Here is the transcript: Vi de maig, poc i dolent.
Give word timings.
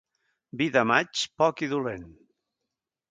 Vi 0.61 0.67
de 0.77 0.81
maig, 0.91 1.21
poc 1.41 1.61
i 1.67 1.69
dolent. 1.77 2.09